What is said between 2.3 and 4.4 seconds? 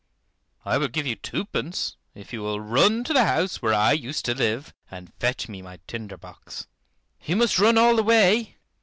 you will run to the house where I used to